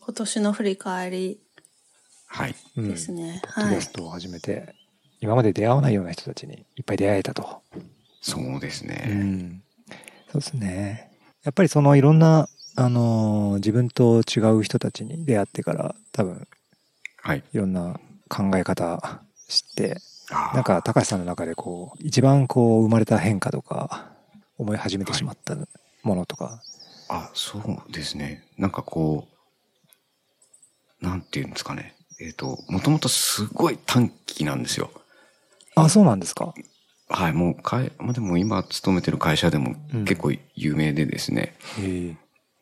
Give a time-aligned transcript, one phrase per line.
[0.00, 1.40] 今年の振り返り
[2.26, 2.54] はい。
[2.76, 3.40] うんですね。
[3.44, 4.74] ポッドキャストを始めて、
[5.20, 7.62] 今まで出会わないような人たちにいっぱい出会えたと。
[8.20, 8.94] そうですうね。
[8.94, 9.62] ん。
[10.32, 11.10] そうですね。
[11.42, 16.48] やっぱりそのいろんな、あのー自分と違う人たちに出会ってから、多分、
[17.22, 17.44] はい。
[17.52, 20.00] いろんな考え方知って、
[20.54, 24.08] なんか高橋さんの中でこう、一番こう生まれた変化とか、
[24.56, 25.56] 思い始めてしまった
[26.02, 26.62] ものとか。
[27.08, 28.44] あ、そうですね。
[28.56, 29.29] なんかこう、
[31.00, 31.94] なんていうんですかね。
[32.20, 34.90] えっ、と、もともとすごい短期なんですよ。
[35.74, 36.52] あ、そうなんですか？
[37.08, 42.16] はい、もう、かい、まあ、でも今勤めてる会社でもうん結構有名でですね、へえ。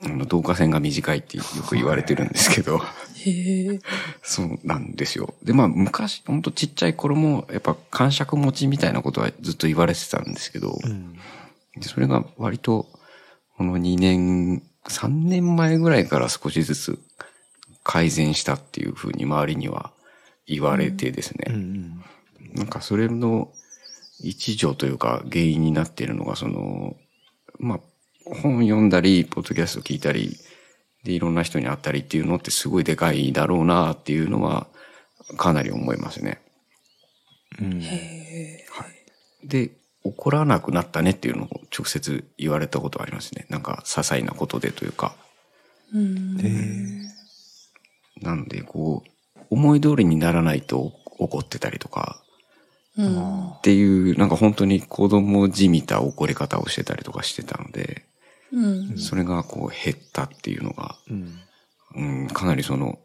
[0.05, 3.81] あの、導火線が短いってよく言われてるんですけど、へえ。
[4.23, 5.35] そうなんですよ。
[5.43, 11.15] で、まあ、昔、ほんとちっちゃい頃も、やっぱ、感触持ちみたいなことはずっと言われてたんですけど、うん。
[11.77, 12.87] でそれが割と、
[13.57, 16.99] この2年、3年前ぐらいから少しずつ
[17.89, 19.93] 改善したっていうふうに周りには
[20.47, 22.05] 言われてですね、うんうん。
[22.55, 23.51] なんかそれの
[24.21, 26.97] 一助というか原因になっているのが、その、
[27.59, 27.81] まあ、
[28.43, 30.37] 本読んだり、ポッドキャスト聞いたり、
[31.03, 34.67] で、いろんな人に会ったりっていうのってすごいでかいだろうなっていうのは、
[35.39, 36.43] かなり思いますね。
[37.59, 37.81] うん。
[37.81, 38.65] へ
[39.43, 39.47] え。
[39.47, 39.71] で、
[40.05, 43.47] 怒らなくなったねっていうのを直接言われたことはありますね。
[43.49, 45.15] なんか、些細なことでというか。
[45.95, 46.39] うん。
[46.39, 47.09] へ
[48.23, 52.23] なので、こう、思い通りにならないと怒ってたりとか、
[52.97, 53.49] うん。
[53.51, 58.05] っていう、なんか本当に子供じみた怒り方をしてたりとかしてたので、
[58.53, 58.99] うん。
[58.99, 61.39] それがこう減ったっていうのが、うん。
[61.95, 62.99] うん、かなりその、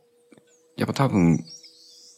[0.77, 1.43] やっぱ多分、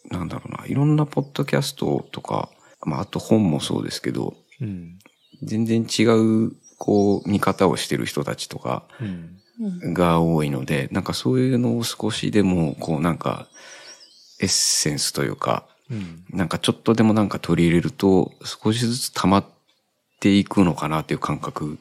[0.09, 2.49] なんだろうな、いろんなポッドキャストとか、
[2.85, 4.97] まあ、あと本もそうですけど、うん。
[5.43, 9.38] 全然違う、こう、見方をしてる人たちとかうん。
[9.59, 9.94] うん。
[9.94, 13.48] が多いので、なんかそういうのを少しでも、こうなんか、
[14.39, 16.23] エッセンスというか、うん。
[16.30, 19.46] なんかちょっとでもなんか取り入れると、少しずつ溜まっ
[20.19, 21.78] ていくのかなっていう感覚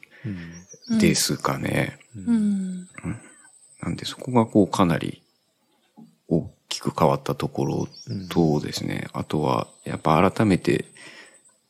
[0.88, 0.98] うん。
[0.98, 1.98] ですかね。
[2.16, 2.88] うん。
[3.80, 5.22] なんでそこがこうかなり
[6.28, 7.88] 大きく変わったところ
[8.30, 10.86] とですね、あとはやっぱ改めて、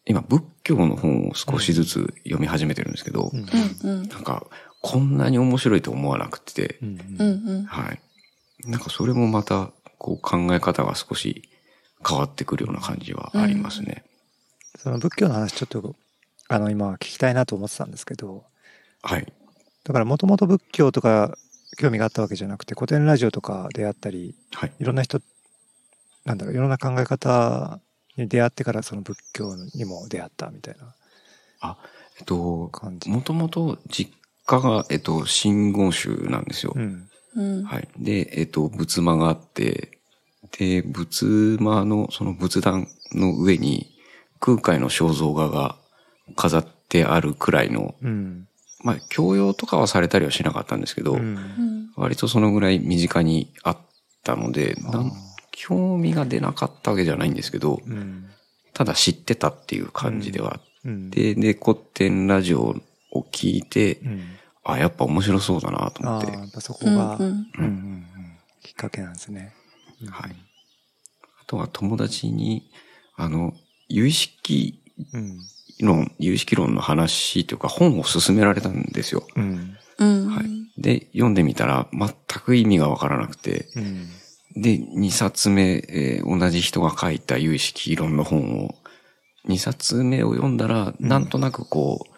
[0.06, 3.30] 今仏教の本を少しずつ読み始めてるんですけど。
[3.82, 4.46] なんか
[4.86, 6.98] こんなに面白いと思わなくて、うん。
[7.18, 7.48] うん。
[7.48, 7.64] うん。
[7.64, 8.00] はい。
[8.66, 11.48] なんかそれもまたこう考え方が少し
[12.06, 14.04] 変わってくるような感じはありますね。
[14.76, 15.96] その仏教の話ちょっと、
[16.48, 18.44] あの、今聞きたいなと思ってたんですけど、
[19.02, 19.32] はい。
[19.84, 21.38] だからもともと仏教とか
[21.78, 24.72] 興味があったわけじゃなくて、古典ラジオとか出会ったり、はい。
[24.78, 25.22] いろんな人、
[26.26, 27.80] なんだろう、いろんな考え方
[28.18, 30.94] に出会ってからその仏教にも出会ったみたいな
[31.60, 31.78] あ、
[32.18, 33.08] えっと、感じ。
[33.08, 34.12] もともと実
[34.46, 36.72] 家が、えっと、真言宗なんですよ。
[36.74, 37.08] うん。
[37.36, 37.64] うん。
[37.64, 37.88] はい。
[37.98, 39.98] で、えっと、仏間があって、
[40.58, 43.94] で、仏間の、その仏壇の上に
[44.40, 45.76] 空海の肖像画が
[46.36, 48.46] 飾ってあるくらいの、うん。
[48.82, 51.90] まあ、教養とかはされたりはしなかったんですけど、うんうん。
[51.96, 53.78] 割とそのぐらい身近にあっ
[54.22, 54.76] たので、
[55.50, 58.26] 興味が出なかったわけじゃないんですけど、うん。
[58.74, 61.10] ただ知ってたっていう感じではあって、うん。
[61.10, 62.76] で、で、古典ラジオ
[63.14, 64.22] を聞いて、うん。
[64.64, 66.32] あ、やっぱ面白そうだなと思ああ、って。
[66.32, 66.94] やっぱそこうん。
[66.96, 67.18] が、
[68.62, 69.54] きっかけなんですね。
[70.02, 70.36] うんはい。
[71.40, 72.70] あとは友達に、
[73.16, 73.54] あの、
[73.88, 74.80] 有意識
[75.12, 75.38] うん。
[75.80, 79.24] 論、有意識論の話というか本を勧められたんですよ。
[79.36, 80.42] は
[80.76, 80.80] い。
[80.80, 82.08] で、読んでみたら全
[82.44, 84.08] く意味がわからなくて、うん。
[84.62, 88.74] で、2冊目、えー同じ人が書いた有意識論の本を、
[89.48, 92.13] 2冊目を読んだら、なんとなくこう、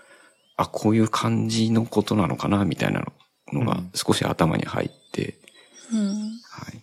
[0.56, 3.04] あ、こういう感じのことなのかな、みたいな
[3.52, 5.38] のがうん少し頭に入って、
[5.92, 6.08] うん。
[6.42, 6.82] はい。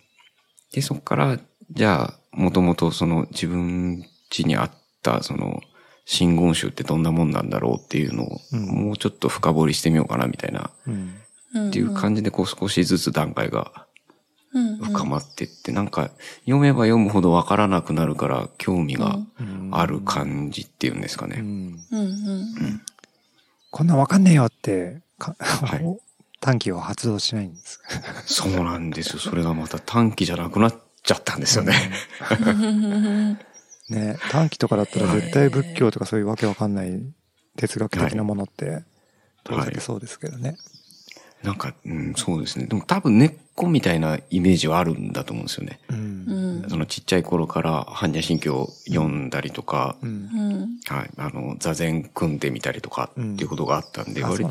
[0.72, 1.38] で、そこから、
[1.70, 4.70] じゃあ、もともとその自分家にあっ
[5.02, 5.60] た、その、
[6.06, 11.14] 真言宗ってどんなもんなんだろうっていうのを、うんもうちょっと深掘りしてみようかな、みたいな、うん。
[11.54, 11.68] うん。
[11.68, 13.86] っていう感じで、こう少しずつ段階が
[14.52, 14.78] うん。
[14.78, 16.10] 深まってって、なんか、
[16.40, 21.38] 読めば読むほどわからなくなるから、興味がうんある感じっていうんですかね。
[21.40, 21.78] うん。
[21.90, 22.82] うん。
[23.74, 23.78] うん。
[23.78, 26.04] こんなんわかんねえよって、かはい
[26.40, 27.80] 短期は発動しないんです。
[28.26, 29.18] そうなんですよ。
[29.18, 31.74] それがまた短期じゃなくなっちゃったんですよね。
[33.88, 37.02] ね短期とかだったら絶対仏教とかそういうわけわかんない
[37.56, 38.84] 哲学的なものって
[39.44, 40.56] 遠ざけそうですけどね。
[41.44, 42.66] なんか、うん、そうですね。
[42.66, 45.78] でも多分根っこみたいなイメージはあるんだと思うんですよね。
[45.90, 45.92] う。
[45.92, 46.70] うんん。
[46.70, 50.08] そのちっちゃい頃から般若心経を読んだりとか、うん。
[50.08, 50.78] うん。
[50.86, 54.48] はい、あの、座禅組んでみたりとかっていうことがあったんで、うなんですね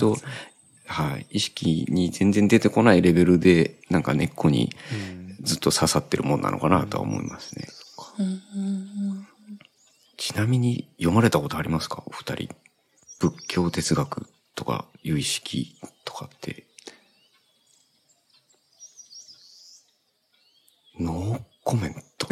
[0.85, 1.25] はい。
[1.31, 7.67] 意識に全然出てこないレベルで、なんか根っこにうんずっと刺さってるもんなのかなとは思いますね。
[8.19, 9.27] うんうん
[10.15, 12.03] ちなみに読まれたことありますか？
[12.05, 12.55] お二人。
[13.19, 15.75] 仏教哲学とか有意識
[16.05, 16.65] とかって。
[20.99, 22.27] ノーコメント。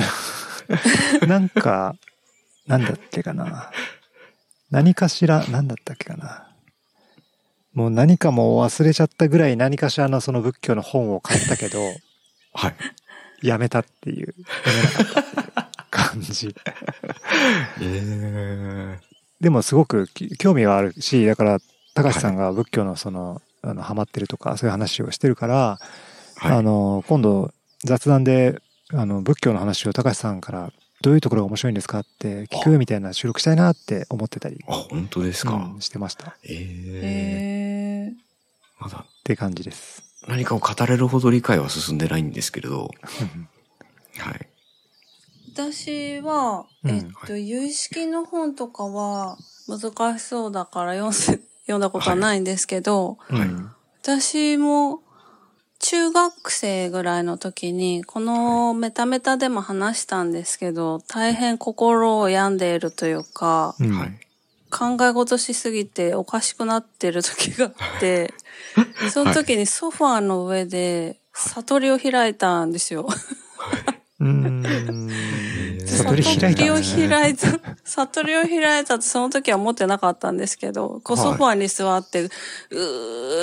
[1.28, 1.96] なんか、
[2.68, 3.72] なんだっけかな。
[4.70, 6.48] 何かしら、なんだったっけかな。
[7.74, 11.80] もう何かもう忘れちゃったぐらい何かしらのその仏教の本を買ったけど、
[12.54, 13.48] はい。
[13.48, 14.36] やめたっていう、
[14.66, 16.56] やめなかったっていう感じ。
[17.82, 19.00] え
[19.40, 21.60] でもすごくき興味があるし、だから、
[21.96, 25.80] 高橋さんが仏教のその、あの、ハマってるとか、そういう話をしてるから、
[26.36, 26.52] はい。
[26.52, 28.62] あの、今度雑談で、
[28.94, 35.56] あの、仏教の話を高橋さんから、どういうところが面白いんですかって聞くみたいな収録したいなって思ってたり、あ、本当ですか？
[35.56, 36.28] うんしてました。
[36.30, 36.60] っえうん。
[36.60, 38.14] えへえ。
[38.80, 40.04] まだて感じです。
[40.28, 42.92] 何かを語れるほど理解は進んでないんですけれど、
[44.18, 44.48] はい。
[45.56, 49.38] 私は、うんえっと、有意識の本とかは
[49.68, 53.72] 難しそうだから読んで、読んだことはないんですけど、はいうん
[54.04, 55.02] 私も
[55.82, 64.12] 中学生ぐらいの時に、このメタメタでも話したんですけど、大変心を病んでいるというか、うんはい。
[64.70, 68.34] 考え事しすぎておかしくなってる時があって、
[69.12, 73.10] その時にソファーの上で悟りを開いたんですよ。
[74.20, 75.12] うーん。
[76.04, 77.10] 悟り開いたん悟りを。
[77.10, 77.48] 開いた、
[77.84, 82.30] 悟りを開いたってその時は思ってなかったんですけど、こうはいソファーに座って、う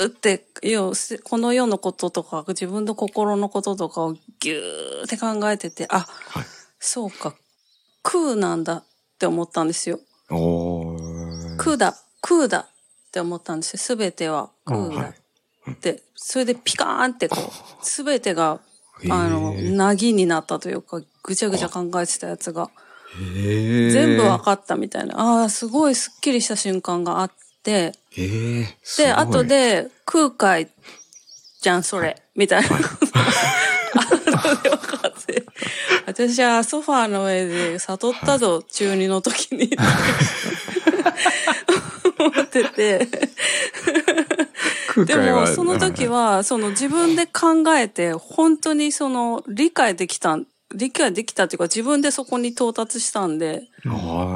[0.05, 6.45] ーって、よこの世のこととか、自分の心のこととかをぎゅーって考えてて、あ、はい。
[6.79, 7.35] そうか、
[8.03, 8.83] 空なんだっ
[9.17, 9.99] て思ったんですよ。
[11.57, 13.79] 空だ、空だって思ったんですよ。
[13.79, 16.03] すべては空うんだはいって。
[16.15, 18.59] それでピカーンってこう、すべてが、
[19.09, 22.69] あの、なぎになったというか、ぐちゃぐちゃ考えてたやつが。
[23.17, 25.19] 全部分かったみたいな。
[25.19, 27.31] ああ、すごいスッキリした瞬間があっ
[27.63, 27.93] て、
[28.97, 30.69] で、後、で、空海
[31.61, 32.67] じゃん、それ、みたいな。
[32.69, 34.17] 後
[34.63, 35.43] で分かって。
[36.05, 39.75] 私はソファーの上で悟ったぞ、中二の時に。
[42.19, 43.07] 思ってて。
[45.05, 50.37] でも、その時は、その自分で考えて、本当にその、理解できた、
[50.73, 53.63] 理解できたっていうか、自分でそこに到達したんで、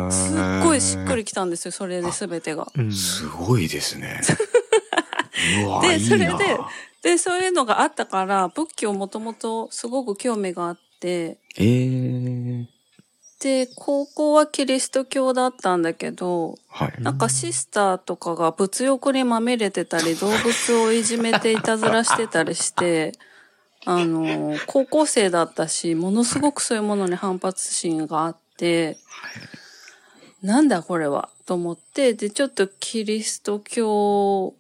[0.10, 2.72] すっごいしっくりきたんですよ、それで全てが。
[2.76, 4.22] うんすごいですね。
[5.82, 6.58] で、それで、
[7.02, 12.43] で、そういうのがあったから、仏教もともとすごく興味があって、ええ
[13.44, 16.94] で、高校はキリスト教だったんだけど、はい。
[17.02, 23.12] なんかシスターとかが物欲にまみれてたり、動物をいじめていたずらしてたりして、
[23.86, 28.98] あの、高校生だったし、ものすごくそういうものに反発心があって、
[30.42, 34.54] なんだこれはと思って、で、ちょっとキリスト教、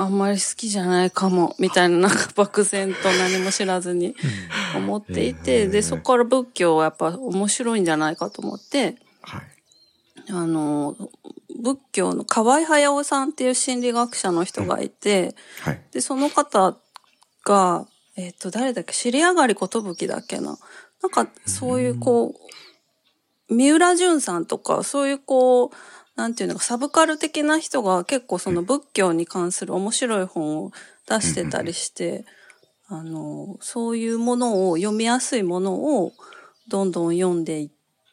[0.00, 4.16] あんまり好きじゃないかも、みたいな、なんか漠然と何も知らずに
[4.74, 9.42] 思っていて、で、そこから仏教はやっぱ面白いんじゃないかと思って、はい。
[10.30, 10.96] あの、
[11.62, 15.82] 仏教の河合駿さんっていう心理学者の人がいて、はい。
[15.92, 16.78] で、その方
[17.44, 20.56] が、えっ、と、誰だっけ尻上がりことぶきだっけな。
[21.02, 22.34] なんか、そういうこ
[23.50, 25.70] う、三浦淳さんとか、そういうこう、
[26.20, 30.70] なんていうのか、サブカル的な人が結構その仏教に関する面白い本を
[31.08, 32.26] 出してたりして、
[32.88, 36.12] あの、そういうものを、読みやすいものを、
[36.68, 37.70] どんどん読んでいっ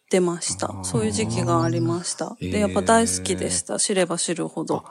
[0.09, 2.37] てましたそういう時期がありました。
[2.39, 3.77] で、やっぱ大好きでした。
[3.77, 4.85] 知れば知るほど。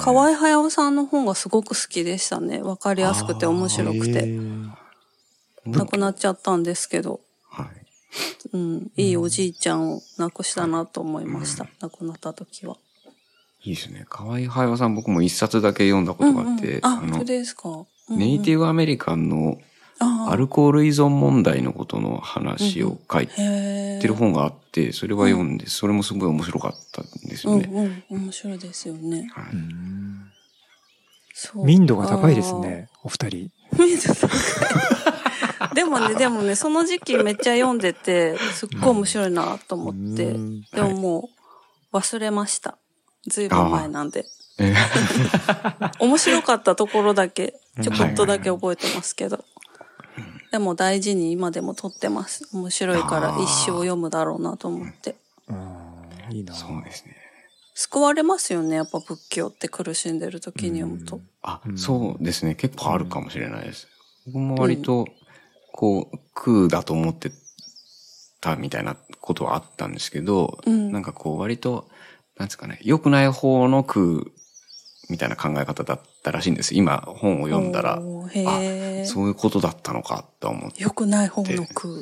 [0.00, 2.60] 河合駿さんの本がすごく好きでしたね。
[2.60, 4.24] わかりやすくて面白くへて。
[4.24, 4.72] ー
[5.66, 7.20] 亡くなっちゃったんですけど、はい。
[8.52, 11.66] うん、いいおじいちゃんを亡くしたなと思いました。
[11.80, 12.76] 亡くなった時は。
[13.62, 14.06] いいですね。
[14.08, 17.68] 河合駿さん僕も一冊だけ読んだことがあって、あ、あの本当、ですか？
[17.68, 19.58] うんうんネイティブアメリカンの
[19.98, 28.04] あアルコール依存問題のことの話を書いてへる本があって、それは読んで、それもすごい面白かったんですうんよね。
[28.10, 29.28] うん、面白いですよね。
[29.34, 30.30] はいうん
[31.34, 32.54] そう民度が高いです。
[32.54, 33.50] ね、お二人。
[33.78, 34.30] 民度高い。
[35.78, 41.30] でもね、でもね、その時期めっちゃ読んでて、すっごい面白いなと思って、うんでもも
[41.92, 42.76] う忘れました。
[43.28, 44.24] ずいぶん前なんで。
[44.58, 44.74] え
[46.00, 49.44] 面白かったところだけ、ちょこっとだけ覚えてますけど。
[50.50, 52.48] でも大事に今でも撮ってます。
[52.52, 55.14] 面白いから一生読むだろうなと思って。
[55.46, 57.14] うんいいなそうですね。
[57.74, 58.74] 救われますよね。
[58.74, 61.20] やっぱ仏教って苦しんでる時に読むと。
[61.42, 62.56] あ、うんそうですね。
[62.56, 63.86] 結構あるかもしれないです。
[64.26, 65.06] 僕も割と、
[65.78, 67.30] こう、空だと思って
[68.40, 71.88] たみたいなことはあったんですけど、うんなんかこう割と、
[72.36, 74.24] なんですかね、良くない方の空
[75.08, 76.74] みたいな考え方だったらしいんです。
[76.74, 79.04] 今本を読んだら、おーへえ。
[79.04, 80.82] そういうことだったのかと思って。
[80.82, 81.94] よくない方の空。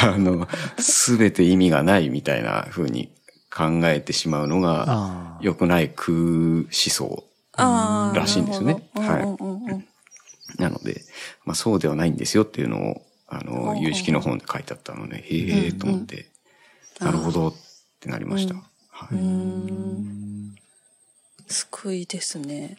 [0.14, 3.12] あの、すべて意味がないみたいな風に
[3.54, 5.38] 考えてしまうのが、ああ。
[5.42, 7.24] 良くない空思想
[7.58, 8.18] ああ。
[8.18, 9.36] らしいんですよねなる
[10.58, 11.02] なので、
[11.44, 16.30] まあそうではないんですよっていうのを、あの、う有識の本で書いてあったので、へえと思って、うん
[17.00, 17.54] なるほどっ
[17.98, 18.54] てなりました。
[18.54, 19.08] うんは
[21.48, 21.52] い。
[21.52, 22.76] 救いですね。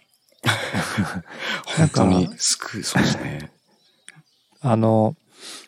[1.65, 3.51] 本当に救い、そうですね。
[4.61, 5.15] あの、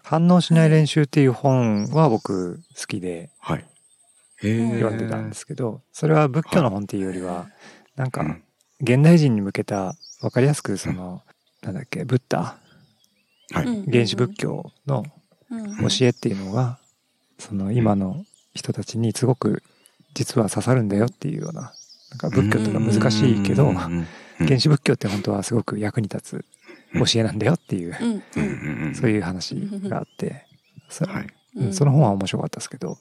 [0.03, 3.59] 反応しない練習っていう本は僕好きではい。
[3.59, 3.65] へ
[4.43, 4.69] え。
[4.79, 7.49] 読んでたんですけど、それは仏教の本っていうよりは、
[7.95, 8.43] なんかうん、
[8.79, 11.23] 現代人に向けた、わかりやすくその、
[11.63, 12.57] なんだっけ、ブッダ、
[13.51, 13.65] はい。
[13.65, 13.91] うん。
[13.91, 15.05] 原始仏教の
[15.49, 15.77] うん。
[15.89, 16.77] 教えっていうのが、
[17.39, 19.63] その今の人たちにすごく
[20.13, 21.73] 実は刺さるんだよっていうような、
[22.11, 26.45] なんか仏教っていうのは難しいけど原始仏教って本当はすごく役に立つ
[26.93, 27.95] 教えなんだよっていう、
[28.93, 30.45] そういう話があって、
[30.89, 31.27] そはい。
[31.55, 32.97] うんその本は面白かったですけど、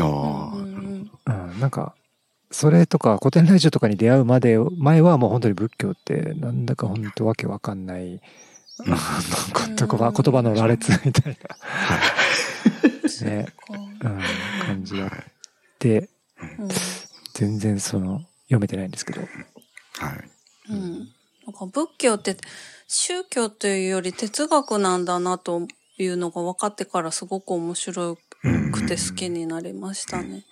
[0.00, 0.56] ああ。
[0.56, 1.10] うん、
[1.60, 1.94] なんか、
[2.50, 8.20] それとか古典ラジオとかに出会うまで、前はもう本当に仏教ってなんだか本当わけわかんない、
[8.80, 11.38] あの言葉、言葉の羅列みたい
[13.22, 13.46] な、ね、
[14.02, 14.20] うん、
[14.66, 15.10] 感じがあっ
[15.78, 16.08] て、
[16.58, 16.68] うん
[17.40, 19.22] 全然その、読めてないんですけど。
[19.22, 19.30] はい。
[20.70, 20.98] うん。
[21.46, 22.36] なんか仏教って
[22.86, 25.66] 宗教というより哲学なんだなと
[25.96, 28.18] いうのが分かってからすごく面白
[28.72, 30.44] くて好きになりましたね。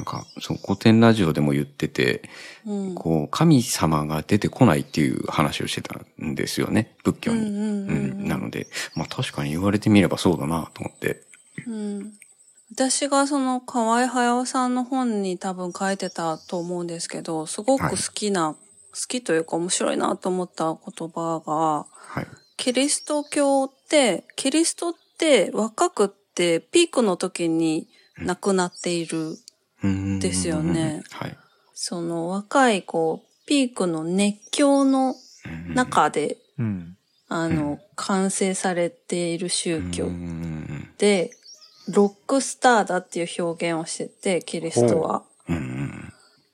[0.00, 2.22] なんか、そう、古典ラジオでも言ってて、
[2.64, 2.94] うん。
[2.94, 7.40] こう、神様が出てこないっていう話をしてたんですよね、仏教に。
[7.40, 11.22] うんなので、まあ確かに言われてみればそうだなと思って。
[11.66, 12.12] うん。
[12.72, 18.58] 私がその河合駿さんの本に多分書いてたと思うんですけど、すごく好きな、好
[19.06, 22.26] きというか面白いなと思った言葉が、はい。
[22.56, 29.36] キリスト教って、キリストって若くってピークの時に亡くなっている。
[29.82, 31.02] ですよね。
[31.10, 31.36] はい。
[31.74, 35.14] その若いこう、ピークの熱狂の
[35.74, 36.96] 中で、うん。
[37.28, 40.08] あの、完成されている宗教
[40.98, 41.30] で、
[41.88, 45.22] ロックスターだっていう表現をしてて、キリストは。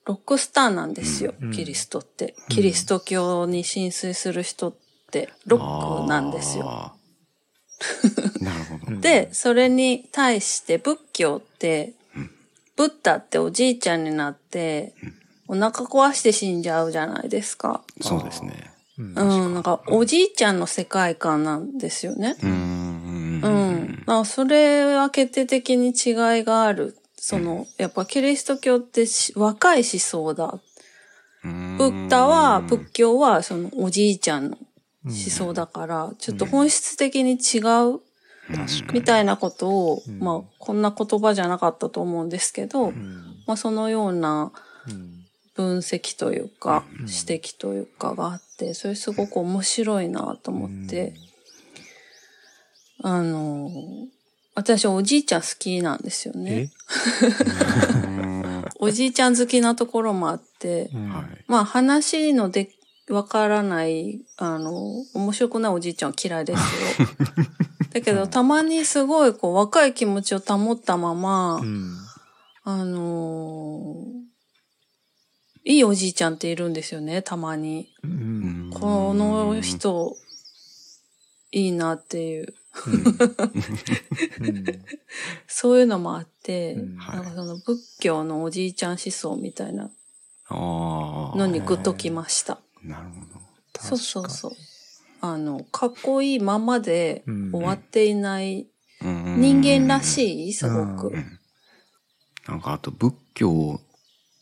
[0.05, 2.35] ロックスターなんですよ、キリストって。
[2.49, 4.75] キリスト教に浸水する人っ
[5.11, 6.93] て、ロックなんですよ。
[8.41, 9.01] なるほど。
[9.01, 11.95] で、それに対して仏教って、
[12.77, 14.95] ブッダっておじいちゃんになって、
[15.49, 17.83] お腹壊して死んじゃうじゃないですか。
[18.01, 18.71] そうですね。
[18.99, 22.37] うんうん、なんかおじいちゃんの世界観なんですよね。
[22.43, 23.41] うん。
[23.43, 24.03] うん。
[24.07, 26.97] まあ、それは決定的に違いがある。
[27.17, 30.59] その、やっぱキリスト教ってし若い思想だ。
[31.45, 34.59] うんブッダは、仏教はそのおじいちゃんの
[35.05, 37.59] 思想だから、ちょっと本質的に違
[37.95, 38.01] う
[38.93, 43.43] みたいなことを、まあ、こんな言葉じゃなかったと思うんですけど、うん。
[43.47, 44.53] まあ、そのような
[44.89, 45.27] うん
[45.57, 47.13] 分析というか、指
[47.43, 51.15] 摘というかがあって、それすごく面白いなと思って、
[53.03, 53.71] あの、
[54.55, 56.71] 私おじいちゃん好きなんですよね。
[58.79, 60.91] おじいちゃん好きなところもあって。
[61.47, 62.71] まあ話ので、
[63.09, 64.73] わからない、あの、
[65.15, 67.09] 面白くないおじいちゃんは嫌いですよ。
[67.97, 71.97] だけど、たまにすごいこう若い気持ちを保ったまま、うん
[72.63, 74.27] あのー
[75.69, 77.89] いいおじいちゃんっているんですよね、たまに。
[78.05, 80.15] うんこの人、
[81.51, 82.55] いいなっていう。
[82.87, 82.91] う
[84.51, 84.65] ん
[85.49, 89.91] そういうのもあって、うんなんかその仏教のおじいちゃん思想みたいな。
[90.51, 92.59] のにグッときました。
[92.83, 93.41] なるほど。
[93.81, 94.53] そうそうそう。
[95.21, 97.51] あの、かっこいいままでうん。
[97.53, 98.69] 終わっていない
[99.03, 99.41] うん。
[99.63, 101.09] 人間らしい、すごく。
[101.09, 101.39] うん。
[102.49, 103.81] なんかあと仏教を、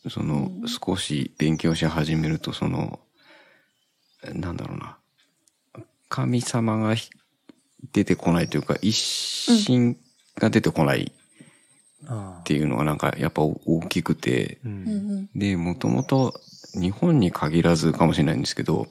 [0.09, 2.99] その、少し勉強し始めると、その、
[4.33, 4.97] なんだろうな。
[6.09, 7.09] 神様がひ
[7.91, 9.97] 出てこないというか、一心
[10.37, 11.11] が出てこない
[12.07, 15.29] あっていうのがなんかやっぱ大きくて、ううんん。
[15.35, 16.33] で、もともと
[16.73, 18.87] 日本に限らずかもしれないんですけど、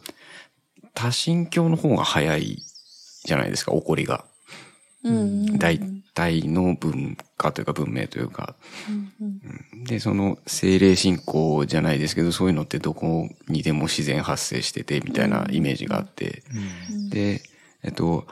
[0.95, 2.63] 多神教の方が早い
[3.25, 4.25] じゃないですか、起こりが。
[5.59, 5.79] 大
[6.15, 8.55] 体の文化というか文明というか、
[8.89, 16.43] うんうんで、その精霊信仰じゃないですけど、そういうのってどこにでも自然発生しててみたいなイメージがあって、
[16.91, 17.43] うんで、
[17.83, 18.27] えっと、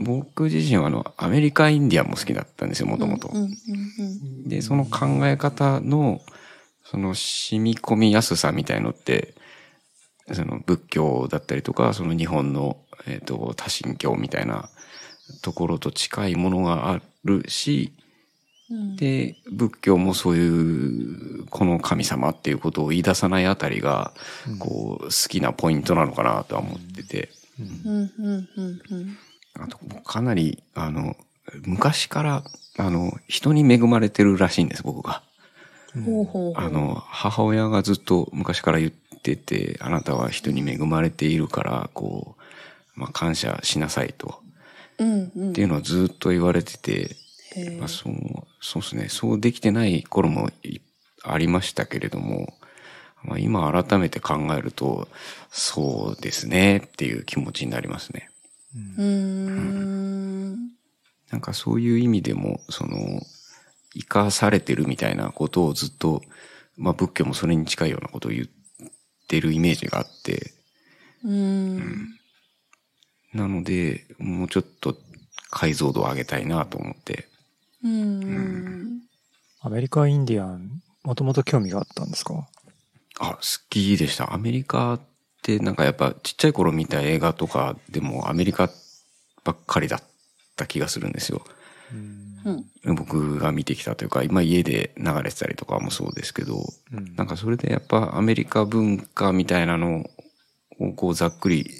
[0.00, 3.32] 僕自身はあの、アメリカインディアンも好きだったんですよ、もともと。
[4.46, 6.20] で、その考え方の、
[6.84, 9.34] その染み込みやすさみたいのって、
[10.32, 14.68] その仏教だったりとか、その日本の、えっ、と、多神教みたいな
[15.42, 17.92] ところと近いものがあるし、
[18.70, 18.96] うん。
[18.96, 24.12] で、仏教もそういう、この神様っていうことを言い出さないあたりが、
[24.58, 27.66] こう、好きなポイントなのかなとは思ってて、うん。
[27.84, 28.12] うん。
[28.18, 28.80] うん。
[28.90, 29.18] うん。
[29.54, 31.16] あと、かなり、あの、
[31.64, 32.44] 昔から、
[32.76, 35.22] あの、人に恵まれてるらしいんです、僕が。
[36.04, 36.52] ほうほうほう。
[36.54, 42.36] あの、母親がずっと昔から言ってて、あなたは人に恵まれているから、こ
[42.96, 44.40] う、まあ、感謝しなさいと。
[44.98, 47.16] うんうんっていうのはずっと言われてて、
[47.78, 48.14] まあ、そう、
[48.60, 49.08] そうですね。
[49.08, 50.80] そうできてない頃もい
[51.22, 52.54] ありましたけれども、
[53.22, 55.08] まあ、今改めて考えると、
[55.50, 58.30] そうですねっていう気持ちになりますね。
[58.74, 60.68] うーん
[61.30, 63.22] なんかそういう意味でも、その、
[63.94, 66.22] 生かされてるみたいなことをずっと、
[66.76, 68.57] まあ仏教もそれに近いようなことを言って
[69.40, 70.52] るイメージがあって、
[71.24, 72.18] うん。
[73.34, 74.96] なので、もうちょっと
[75.50, 77.28] 解像度を上げたいなと思って。
[77.84, 79.00] うん。
[79.60, 82.48] アメリカインディアン、もともと興味があったんですか？
[83.20, 84.32] あ、好きでした。
[84.32, 85.00] アメリカっ
[85.42, 88.70] てなんかやっぱちっちゃい頃見た映画とかでもアメリカ
[89.44, 90.02] ばっかりだっ
[90.56, 91.44] た気がするんですよ。
[91.92, 92.27] うん
[92.84, 97.14] 僕が見てきたというか、今家で流れてたりとかもそうですけど、うん。
[97.16, 100.04] なんかそれでやっぱアメリカ文化みたいなの
[100.78, 101.70] をこうざっくり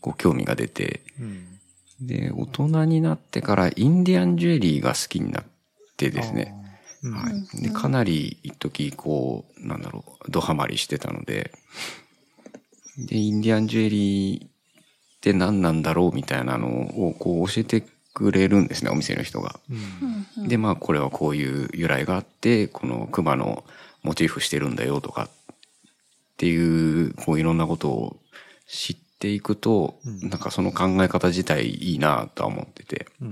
[0.00, 2.06] こう興味が出て、うん。
[2.06, 5.44] で、大人になってからインディアンジュエリーが好きになっ
[5.96, 6.54] てですね。
[7.02, 7.12] うん。
[7.12, 7.62] はい。
[7.62, 11.52] で、かなり一時こう、なんだろう、ドハマりしてたので、
[12.98, 14.48] で、インディアンジュエリーっ
[15.20, 16.68] て何なんだろうみたいなの
[17.08, 17.84] をこう教えて
[18.16, 19.60] くれるんですね、お店の人が。
[19.70, 23.64] うんうんで、まあこれはこういう由来があって、この熊の
[24.02, 25.28] モチーフしてるんだよとかっ
[26.38, 28.16] ていう、こういろんなことを
[28.66, 33.06] 知っていくと、うんなんかその考え方自体いいなとは思ってて。
[33.20, 33.28] うん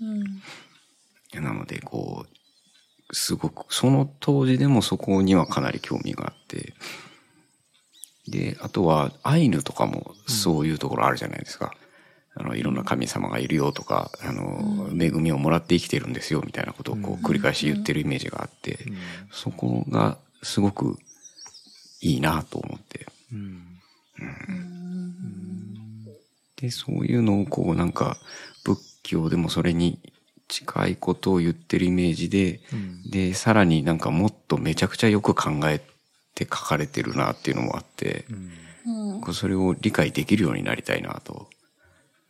[0.00, 0.40] うん
[1.34, 2.26] なので、こ
[3.10, 6.74] う、すごく、その当時でもそこにはかなり興味があって、
[8.28, 11.74] で、あとはアイヌとかもそういうところあるじゃないですか。
[12.36, 18.78] あの、いろんな神様がいるよとか、あの、恵みをもらって生きてるんですよみたいなことをこう繰り返し言ってるイメージがあって、
[19.30, 20.98] そこがすごく
[22.00, 23.06] いいなと思って。
[23.32, 23.64] うん。
[26.56, 28.16] で、そういうのをこうなんか
[28.64, 29.98] 仏教でもそれに
[30.48, 33.10] 近いことを言ってるイメージで、うん。
[33.10, 35.80] で、さらになんかもっとめちゃくちゃよく考え
[36.34, 38.24] て書かれてるなっていうのもあって、
[38.86, 39.34] うん。
[39.34, 41.48] それを理解できるようになりたいなと。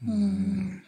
[0.06, 0.82] うん。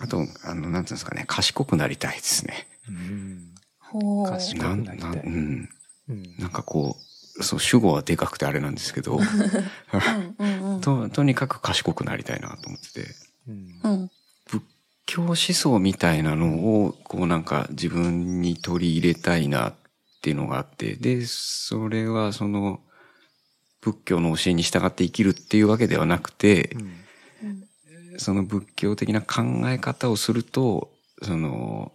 [0.00, 2.66] あと、あの、なんていうんですかね、賢くなりたいですね。
[2.88, 3.54] うん。
[3.78, 4.30] ほう。
[4.30, 5.12] 賢なん、なりたい。
[5.12, 5.68] うん。
[6.08, 6.36] うん。
[6.38, 6.96] なんかこ
[7.38, 9.18] う、そう、主語はでかくてあれなんですけど、
[10.82, 13.14] と、とにかく賢くなりたいなと思ってて。
[13.48, 13.80] うん。
[13.82, 14.10] うん。
[14.46, 14.62] 仏
[15.06, 19.74] 教思想みたいなのを、こうなんか自分に取り入れたいなっ
[20.22, 22.80] ていうのがあって、で、それはその、
[23.80, 27.03] 仏教の教えに従って生きるっていうわけではなくて、うん
[28.18, 30.90] その仏教的な考え方をすると、
[31.22, 31.92] その、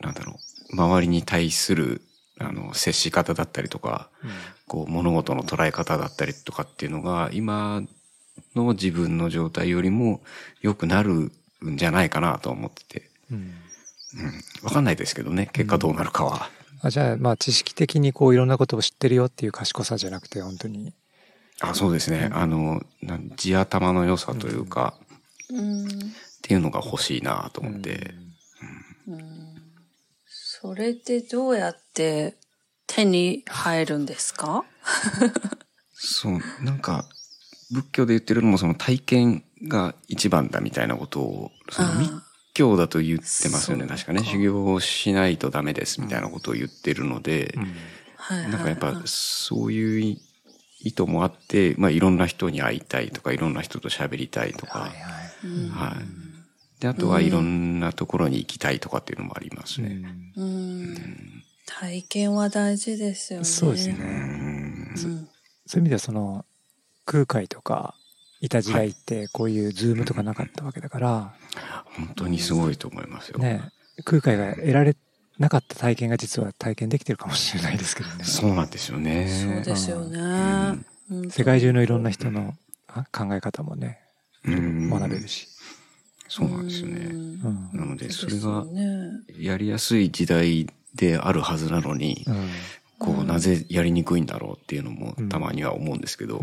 [0.00, 0.36] なんだろ
[0.72, 2.02] う、周りに対する、
[2.38, 4.10] あの、接し方だったりとか、
[4.66, 7.82] こう、物事の捉え方だったりとかっていうのが、今
[8.54, 10.22] の自分の状態よりも
[10.60, 11.32] 良くなるん
[11.76, 13.10] じゃないかなと思ってて。
[13.30, 13.54] うん
[14.14, 14.64] うん。
[14.64, 16.50] わかんないですけどね、結果どうなるかは。
[16.80, 20.94] あじゃあまあ知識的にこういろんなことを知ってるよっていう賢さじゃなくて本当に
[21.60, 22.30] あ、そうですね。
[22.32, 22.80] あの、
[23.36, 25.07] 地頭の良さというか、うん
[25.54, 25.56] っ
[26.42, 28.14] ていうのが欲しいなと思って。
[29.06, 29.54] うん。
[30.26, 32.36] それってどうやって
[32.86, 34.64] 手に入るんですか？
[35.94, 37.04] そう、なんか、
[37.70, 42.12] 仏教で言ってるのもその体験が一番だみたいなことを、その密
[42.54, 44.24] 教だと言ってますよね、確かね。
[44.24, 47.54] 修行をしないとダメですみたいなことを言ってるので、
[48.16, 50.18] はいはいなんかやっぱそういう
[50.80, 55.17] 意図もあって、まあいろんな人に会いたいとか、いろんな人と喋りたいとか、はいはいうん
[55.72, 56.80] はい。
[56.80, 60.02] で、あとはいろんなところに行きたいとかっていうのもありますね。
[60.36, 60.94] うん
[61.66, 63.44] 体験は大事ですよね。
[63.44, 64.92] そうですね。
[64.96, 66.46] そういう意味ではその
[67.04, 67.94] 空海とか
[68.40, 71.34] いた時代ってこういうズームとかなかったわけだから、
[71.96, 73.38] 本当にすごいと思いますよ。
[73.38, 73.70] ね、
[74.04, 74.96] 空海が得られ
[75.38, 78.24] なかった体験が実は体験できてるかもしれないですけどね。
[78.24, 79.28] そうなんですよね。
[79.28, 80.78] そうですよね。
[81.30, 82.54] 世界中のいろんな人の
[82.86, 84.07] あ考え方もね、うん
[84.48, 85.48] 学べるし。
[86.28, 87.08] そうなんですようね。
[87.72, 92.48] なので、それがねやりやすい時代であるはずなのに、うん。
[92.98, 93.26] こう、うん。
[93.26, 95.28] なぜやりにくいんだろうっていうのもうん。
[95.28, 96.40] たまには思うんですけど、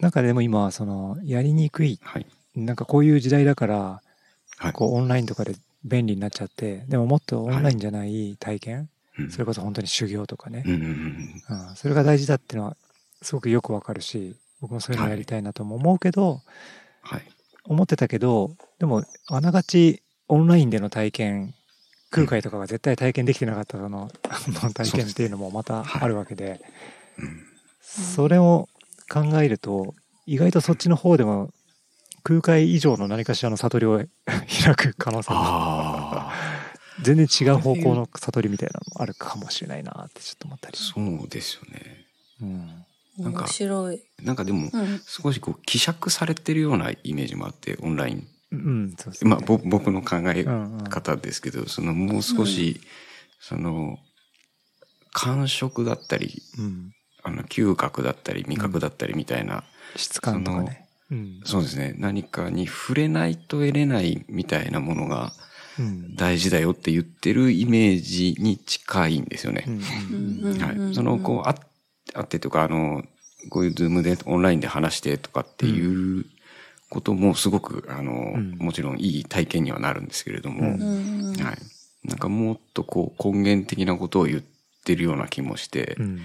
[0.00, 2.26] なんかでも今はその、やりにくい、はい。
[2.54, 4.02] なんかこういう時代だから、
[4.58, 4.72] はい。
[4.72, 5.54] こうオンラインとかで
[5.84, 9.30] 便利になっちゃって、でももっとオンラインじゃない体験、うん。
[9.30, 10.62] それこそ本当に修行とかね、
[11.76, 12.76] それが大事だっていうのは
[13.22, 16.40] すごくよくわかるし、僕もそういうのやりたいなとも思うけど、
[17.02, 17.22] はい。
[17.64, 21.54] 思ってたけど、でもあながちオンラインでの体験、
[22.10, 24.10] 空海とかが絶対体験できてなかったその
[24.72, 26.60] 体験っていうのもまたあるわけで、
[27.18, 27.44] うん
[27.80, 28.68] それを
[29.12, 31.50] 考えると、意外とそっちの方でも
[32.22, 34.02] 空海以上の何かしらの悟りを
[34.64, 36.32] 開く可能性もああ、
[37.02, 40.78] 全然違う方向の悟りみたいなのもあるかもしれないなってちょっと思ったり。
[40.78, 42.06] そうですよね。
[42.40, 42.84] うん。
[43.18, 43.24] うん。
[43.24, 44.02] なんか面白い。
[44.22, 45.00] なんかでも、うん。
[45.06, 48.28] 少しこう、希釈されてるようなイメージもあって、オンライン。
[48.52, 49.30] うん、そうですね。
[49.30, 52.80] まあ、ぼ僕の考えうんうん方ですけど、その、もう少し、
[53.40, 53.98] その、
[55.12, 56.92] 感触だったり、うん。
[57.22, 59.64] あの、嗅覚だったり、味覚だったりみたいな、
[59.96, 60.86] 質感とかね。
[61.10, 61.40] うん。
[61.44, 65.32] そうですね、何かに触れないと得れないみたいなものが
[65.78, 66.14] うん。
[66.14, 69.64] 大事だよって言ってるイメージに近いんですよね。
[69.66, 70.94] うんうんうんはい。
[70.94, 71.48] その、こう、
[72.12, 73.04] ああってとか、あの、
[73.50, 76.26] こういうズームでオンラインで話してとかっていう
[76.90, 78.56] こともすごく、あの、ん。
[78.58, 80.74] もちろんいい体験にはなるんですけれども、うん。
[80.74, 81.28] うん。
[81.30, 81.58] うんはい。
[82.04, 84.42] なんかもっとこう根源的なことを言っ
[84.84, 85.96] てるような気もして。
[85.98, 86.18] う、ん。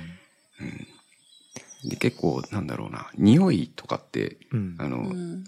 [1.85, 4.75] で結構なんだろうな、匂いとかって、うん。
[4.77, 5.43] あの、うん。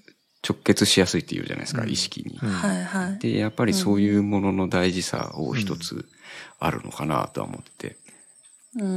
[0.48, 1.89] 直結しやすいっていうじゃないですか、うん。
[1.89, 2.39] 意識に。
[2.41, 2.50] うん。
[2.50, 3.20] はいはい。
[3.20, 6.10] で、やっぱりそういうものの大事さを一つ
[6.60, 7.98] あるのかなとは思ってて。
[8.76, 8.90] うんう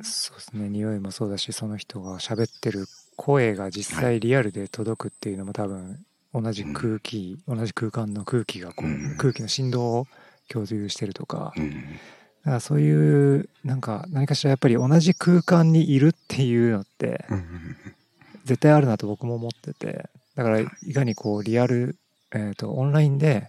[0.02, 0.68] そうですね。
[0.68, 9.16] 匂いもそうだし、その人が喋ってる声が実際リアルで届くっていうのも多分、同じ空気、同じ空間の空気がこう、うん。
[9.18, 10.06] 空気の振動を
[10.48, 11.70] 共有してるとか、うん。
[11.70, 17.24] だからそういう、なんか何かしらやっぱり同じ空間にいるっていうのって、
[18.44, 21.96] 絶対あるなと僕も思ってて、だからいかにこうリアル、
[22.34, 23.48] えっ、と、オンラインで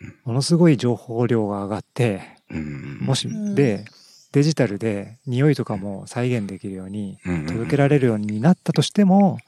[0.00, 2.98] うん、ものすごい情報量が上がって、うん。
[3.00, 3.54] もし、うん。
[3.54, 3.84] で、
[4.32, 9.38] デジタルで匂いとかも再現できるように、うん届けられるようになったとしても、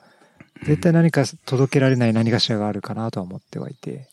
[0.62, 4.08] 絶対何か届けられない何かしらがあるかなとは思ってはいて、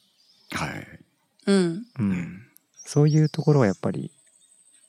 [0.52, 1.00] はい。
[1.48, 1.56] うん。
[1.58, 1.86] う。
[2.00, 2.42] うんん。
[2.86, 4.12] そういうところはやっぱり、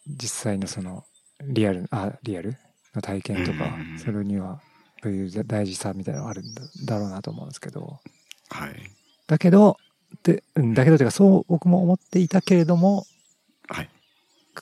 [0.06, 1.04] 実際のその、
[1.44, 2.56] リアル、あ、リアル？
[2.94, 4.60] の体験とかうん、それには、
[5.02, 7.98] そういう大事さみたいなのがあるんだだろうなと思うんですけど、
[8.50, 8.74] はい。
[9.26, 9.78] だけど、
[10.22, 13.06] で、うんだけどというか、そう僕も思っていたけれども、はい。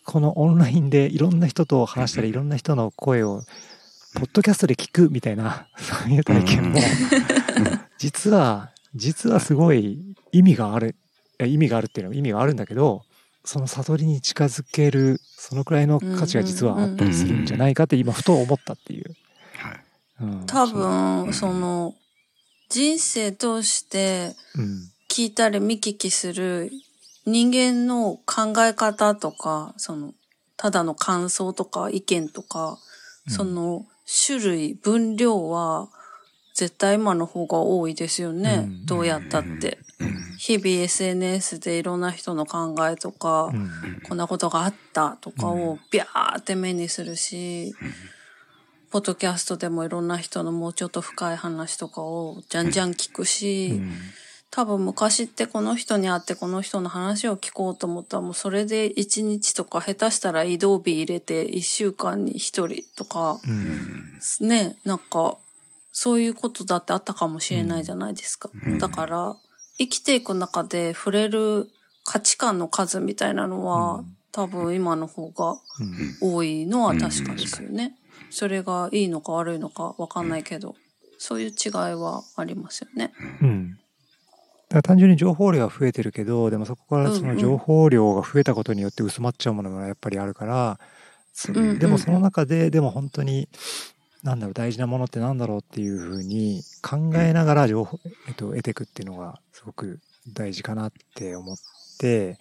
[0.05, 3.43] このオンラインでいろんな人と話したり、いろんな人の声を、
[4.15, 6.81] ポッドキャストで聞くみたいな、 そういう体験も、
[7.99, 10.97] 実は、実はすごい意味がある、
[11.45, 13.03] 意味があるっていうのは意味があるんだけど、
[13.45, 19.15] その悟りに近づける、そのくらいの価値が実はあったりするんじゃないかって今ふと思ったっていう。
[19.57, 19.81] はい。
[20.21, 21.33] うん、多う分、ん。
[21.33, 21.95] その、
[22.69, 24.91] 人生通してうん。
[25.09, 26.71] 聞いたり見聞きする
[27.31, 30.15] 人間の考え方とか、その、
[30.57, 32.79] ただの感想とか意見とか、
[33.27, 33.87] うんその
[34.27, 35.89] 種類、分量は
[36.55, 38.65] 絶対今の方が多いですよね。
[38.67, 39.79] うんどうやったって。
[40.01, 40.37] うん。
[40.37, 43.71] 日々 SNS でいろんな人の考えとか、うん。
[44.09, 47.75] こんなことがあったとかをビャーって目にするし、
[48.91, 53.93] ポッドキャストでもいろんな人のもうちょっと深い話とかをじゃんじゃん聞くし、うん
[54.51, 63.51] 多分昔ってこの人に会ってこの人の話を聞こうと思ったらもうそれで一日とか下手したら移動日入れて一週間に一人とか、う
[64.43, 64.49] ん。
[64.49, 65.39] ね、なんか
[65.93, 68.51] そういうことだってあったかもしれないじゃないですか。
[68.67, 69.37] うんだから
[69.79, 71.71] 生きていく中で触れる
[72.05, 76.17] 価値観の数みたいなのは、うん多分今の方がうん。
[76.21, 77.97] 多いのは確かですよね。
[78.31, 80.77] それがいいのか悪いのかわかんないけど、
[81.19, 83.13] そういう違いはありますよね。
[83.43, 83.79] うん。
[84.71, 90.79] だから単純に情報量は増えてるけど、でもそこからその情報量が増えたことによって薄まっちゃうものがやっぱりあるから、
[91.33, 91.79] そうんうん。
[91.81, 93.49] でもその中で、でも本当に、
[94.23, 99.99] なんだろう、大事なものってなんだろうっていうふうに考えながら情報、えっと、得ていくっていうのがすごく
[100.33, 101.57] 大事かなって思っ
[101.99, 102.39] て、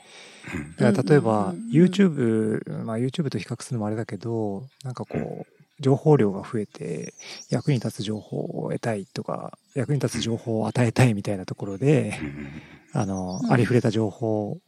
[0.78, 7.14] だから例えば YouTube、まあ YouTube と比較するのもあれだけど、なんかこう、情報量が増えて、
[7.50, 12.20] 役に立つ情報を得たいとか、役に立つ情報を与えたいみたいなところで、
[12.94, 13.52] あの、うん。
[13.52, 14.60] ありふれた情報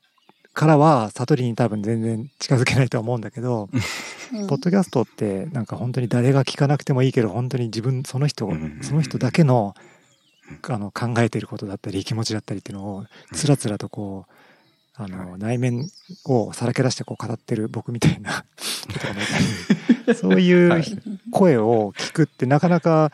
[0.53, 3.69] からは、悟りに多分全然近づけないとは思うんだけど、
[4.33, 4.47] うん。
[4.47, 9.75] ポッドキャストってなんか本当に誰が聞かなくてもいいけど、本当に自分、その人うん、その人だけの、
[10.67, 14.33] あの、考えてることだったり、気持ちだったりっていうのを、つらつらとこう、
[14.95, 15.89] あの、内面
[16.25, 18.45] をさらけ出してこう語ってる僕みたいな
[20.15, 20.83] そういうはい
[21.31, 23.11] 声を聞くってなかなか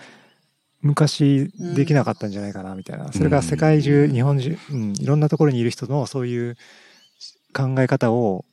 [0.81, 3.11] 昔できなかったんじゃないかなみたいな。
[3.11, 4.13] それが世界中、うん。
[4.13, 6.55] 日本中、うん、いろんなところにいる人のそういう
[7.53, 8.45] 考え方を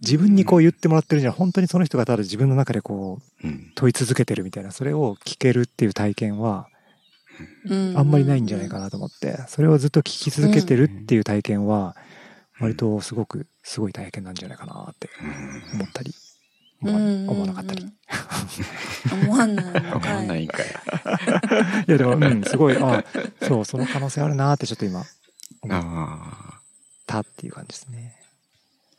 [0.00, 3.72] 自分にこう言ってもらってるんじゃ、本当にその人がただ自分の中でこううん。
[3.74, 6.68] 問い続けてるみたいな、それを聞けるっていう体験は
[7.66, 7.94] うん。
[7.96, 11.96] あんまりないんじゃないかなと思って、それをずっと聞き続けてるっていう体験は、
[12.60, 15.08] 割とすごくすごい体験なんじゃないかなって
[15.74, 16.12] 思ったり、
[16.82, 16.98] 思わ
[17.32, 17.86] 思わなかったり。
[19.12, 20.66] 思わないのわかんかないいんかい。
[21.86, 23.04] やでも、うん、すごい、あ
[23.42, 25.04] そう、その可能性あるなってちょっと今
[25.62, 26.60] 思っあ
[27.06, 28.16] たっていう感じですね。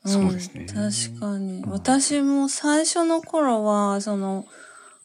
[0.06, 1.62] そうですねん確かに。
[1.62, 4.46] うん私も最初の頃は、その、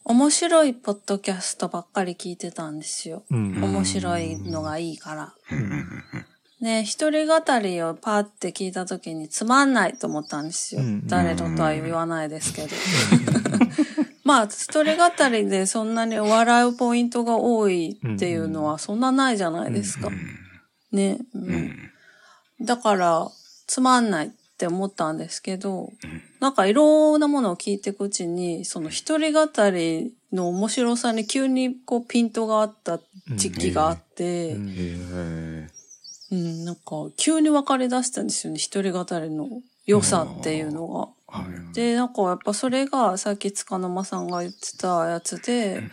[0.03, 3.23] 面白いポッドキャストばっかり聞いてたんですよ。
[3.29, 3.61] うん。
[3.61, 5.35] 面白いのがいいから。
[6.59, 10.81] ね、一人語りをパーって聞いた時につまんないと思ったんですよ。
[10.81, 12.69] うん誰ととは言わないですけど。
[14.23, 20.09] まあ、一人語りでそんなに笑うポイントが多いっていうのはそんなないじゃないですか。
[20.91, 21.53] ね、ううん。
[21.53, 21.75] ん。
[22.61, 23.29] だから、
[23.67, 25.93] つまんないって思ったんですけど、
[26.39, 32.99] なんかいろんなものを聞いていくうちに、その一人語りの面白さに急にこうピントがあった
[33.35, 34.69] 時期があって、うん。
[34.69, 34.73] へ
[36.31, 36.81] うん、なんか
[37.15, 39.47] 急に分かり出したんですよね、一人語りの
[39.85, 41.09] 良さっていうのが。
[41.73, 45.83] で、なんかやっぱそれがさっき塚の間さんが言ってたやつで、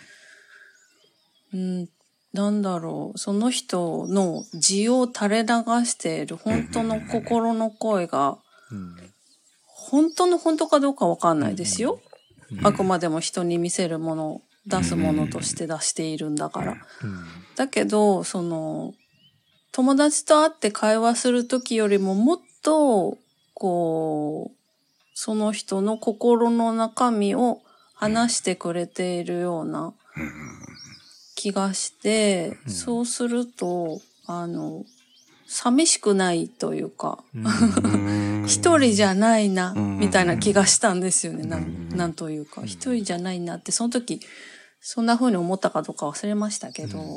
[1.53, 1.89] うん、
[2.33, 8.39] なんだろう、その人の字を垂れ流している本当の心の声が、
[8.71, 8.97] うん
[9.87, 12.01] 本当の本当かどうかわかんないですよ。
[12.51, 16.73] うんあくまでも人に見せるもの、出すものとして出しているんだから。
[16.73, 16.79] うん
[17.55, 18.95] だけど、その、
[19.75, 23.19] 友達と会って会話するときよりももっと、
[23.55, 24.57] こう、
[25.15, 27.61] その人の心の中身を
[27.93, 29.93] 話してくれているような
[31.35, 34.85] 気がして、うんそうすると、あの、
[35.49, 38.45] 寂しくないというか、うん。
[38.47, 39.99] 一人じゃないな、うん。
[39.99, 41.47] みたいな気がしたんですよね。
[41.47, 41.89] なうん。
[41.89, 44.21] んなんというか、一人じゃないなって、その時、
[44.81, 47.09] そんな風に思ったかどうか忘れましたけど、はい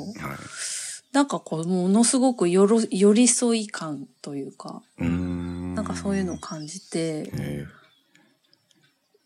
[1.12, 5.74] なんかこう、ものすごくよろ寄り添い感というか、うん。
[5.74, 7.66] なんかそういうのを感じて、え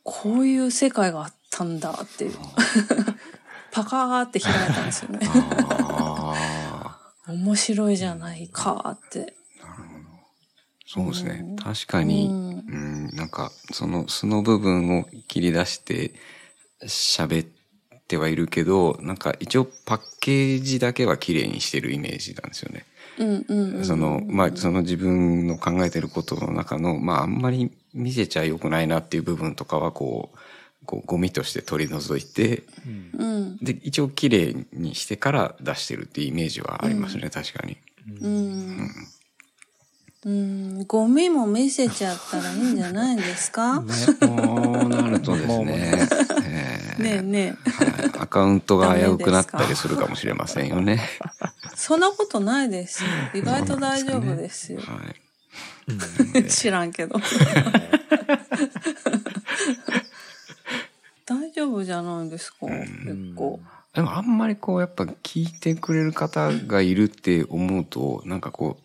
[0.05, 2.35] こういう世界があったんだっていう。
[3.73, 5.21] パカーって開いたんですよね。
[7.27, 9.35] 面白いじゃないかって。
[9.59, 9.83] ーなる
[10.87, 11.05] ほど。
[11.05, 11.41] そうですね。
[11.43, 11.57] うん。
[11.57, 12.51] 確かにうん。
[12.51, 16.13] うんなんかその素の部分を切り出して
[16.85, 17.49] 喋っ
[18.13, 22.85] てはいるけどなんか一応パッケージだけは綺麗にしてるイメージなんですよね。
[23.19, 23.85] うんうんうん。
[23.85, 30.39] その、まあ、その自分の考えてることの中の、まあ、あんまり見せちゃ良くないなっていう部分とかは、こう、
[30.87, 33.57] こうゴミとして取り除いて、うんうん。
[33.59, 37.77] で、一応綺麗にしてから出してるっていうイメージはありますね、確かに。
[38.23, 38.27] うん。
[38.27, 38.91] うん。
[40.25, 43.81] ゴミも見せちゃったらいいんじゃないですか？
[43.83, 45.93] ねそうなるとですね、
[46.45, 47.71] えーねえねえ。
[47.71, 51.01] はいアカウントが危うくなったりするかもしれませんよね。
[51.75, 53.11] そんなことないですよ。
[53.35, 54.81] 意外と大丈夫ですよ。
[54.81, 55.01] は
[56.39, 56.45] い。
[56.49, 57.17] 知らんけど。
[61.27, 63.59] 大丈夫じゃないですか、結構。
[63.95, 68.83] でもあんまりこうやっぱ聞いてくれる方がいるって思うと、なんかこう、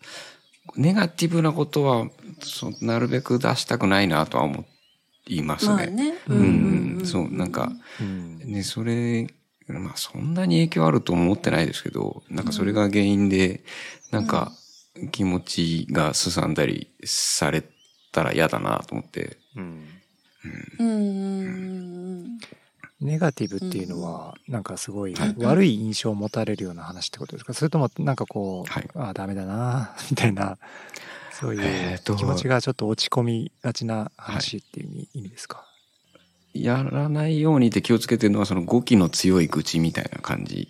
[0.78, 2.08] ネガティブなことは、
[2.40, 4.64] そうなるべく出したくないなとは思
[5.26, 5.74] いますね。
[5.74, 6.14] まあね。
[6.28, 9.26] うん、そう、なんか、うんね、それ、
[9.66, 13.64] まあそんなに影響あると思ってないですけど、なんかそれが原因で、
[14.12, 14.52] なんか
[15.10, 17.64] 気持ちがすさんだりされ
[18.12, 19.36] たら嫌だなと思って。
[19.56, 19.84] うん
[20.78, 21.77] うんうんうん
[23.00, 27.54] ネガティブっていうのは、なんかすごい悪い印象を持たれるような話ってことですか？
[27.54, 28.88] それともなんかこう、はい。
[28.94, 30.58] ああ、ダメだな、 みたいな、
[31.30, 35.64] そういう気持ちがちょっと落ち込みがちな話っていう意味,、ですか？
[36.54, 40.68] やらないようにって気をつけてるのはその語気の強い愚痴みたいな感じ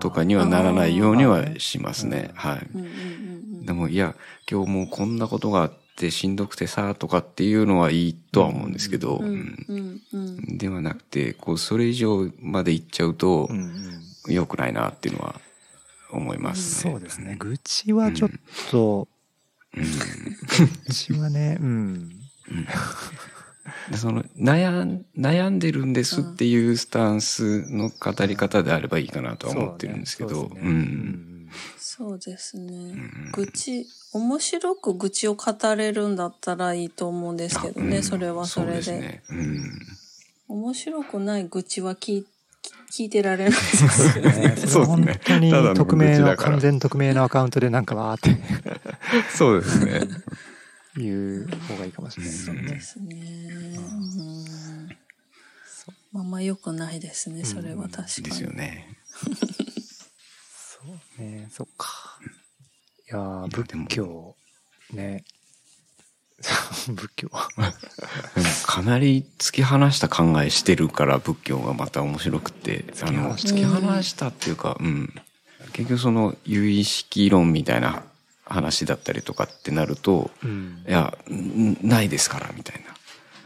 [0.00, 2.30] とかにはならないようにはしますね。
[2.36, 3.66] あはい。
[3.66, 4.14] でも、いや、
[4.50, 9.20] 今日もうこんなことがあっってしんどくてさとかっていうのはいいとは思うんですけど、
[10.46, 13.50] ではなくてこうそれ以上までいっちゃうと
[14.28, 15.40] 良くないなっていうのは
[16.12, 16.92] 思いますね。
[16.92, 17.36] そうですね。
[17.38, 18.30] 愚痴はちょっ
[18.70, 19.08] と、
[19.76, 19.84] うん。
[20.86, 22.08] 愚痴はね、うん。
[23.90, 30.70] でその悩ん悩んでるんですっていうスタンスの語り方であればいいかなとは思ってるんですけど、そうですね。
[30.70, 31.48] うん。
[31.76, 32.92] そうですね。
[32.92, 33.32] ん。
[33.32, 38.72] 愚痴、面白く愚痴を語れるんだったらいいと思うんですけどね、うんそれはそれで。
[38.72, 39.22] うですね。
[39.30, 39.98] うん
[40.48, 42.26] 面白くない愚痴は聞い
[42.90, 44.32] 聞いてられないですよね。
[44.48, 48.42] ねそれは本当に匿名の、完全匿名のアカウントでなんかわーって
[49.36, 50.00] そうですね。
[50.96, 52.56] 言う方がいいかもしれないですね。
[52.56, 53.76] そうですね。
[53.76, 54.88] うん。
[56.12, 58.22] まあまあ良くないですね、それは確かに。
[58.24, 58.96] ですよね。
[59.20, 60.80] そ
[61.20, 62.18] うね、そっか。
[63.10, 64.36] いやー、仏教、
[64.92, 65.24] ね。
[66.92, 67.30] 仏教。
[68.66, 75.14] かなり突き放した考えしてるから仏教がまた面白くて、あの、突突き放したっていうか、うん。
[75.72, 78.02] 結局その有意識論みたいな
[78.44, 82.84] 話だったりとかってなると、うんいや、んないですから、みたい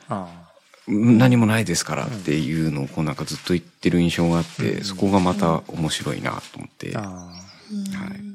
[0.08, 0.16] な。
[0.16, 0.42] あ
[0.88, 7.32] 何もないですからっていうのをこうなんかずっと言ってる印象があって、うんそこがまた面白いなと思って、は
[8.18, 8.31] い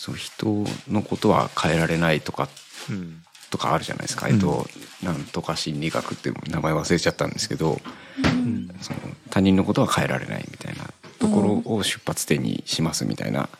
[0.00, 2.48] そう人のことは変えられないとかあ。
[2.90, 3.22] うん。
[3.50, 4.66] とかあるじゃないですか、うんえっと
[5.02, 7.80] なんとか心理学っていう名前忘れちゃったんですけど
[8.18, 8.70] うん。
[8.80, 10.84] その他人のことは変えられないみたいな
[11.18, 13.50] ところを出発点にしますみたいな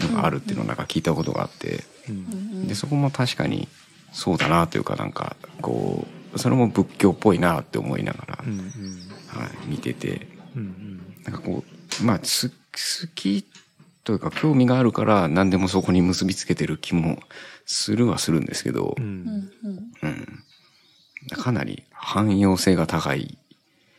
[0.00, 2.68] のがあるっていうのをなんか聞いたことがあってうん。
[2.68, 3.66] でそこも確かに
[4.12, 8.36] そうだなというかなんかこうそれも仏教っぽいなって思いながら。
[8.36, 11.16] はい、見ててうん。
[11.24, 11.64] なんかこ
[12.02, 12.54] うまあす好
[13.14, 13.46] き
[14.06, 17.18] というか興味があるから何でもそこに結びつけてる気も
[17.66, 19.02] するはするんですけど、う。
[19.02, 19.24] うん。
[19.24, 19.78] んうん。
[20.02, 20.42] うん
[21.36, 23.36] かなり汎用性が高い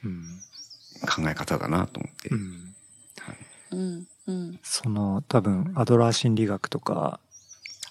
[0.03, 0.39] うん。
[1.05, 2.29] 考え方だなと思って、
[4.63, 7.19] その、多分、アドラー心理学とか、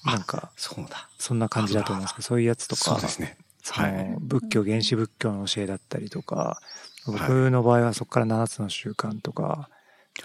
[0.04, 1.08] なんか、そうだ。
[1.18, 3.36] そんな感じだと思うんですけど、そういうやつとか、そうですね。
[3.62, 3.92] そはい。
[3.92, 6.60] の仏教、原始仏教の教えだったりとか、
[7.04, 7.50] 僕はい。
[7.50, 9.68] の場合はそこから7つの習慣とか、